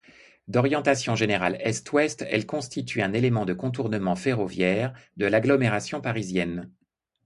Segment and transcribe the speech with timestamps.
[0.47, 6.71] D'orientation générale Est-Ouest, elle constitue un élément du contournement ferroviaire de l'agglomération parisienne.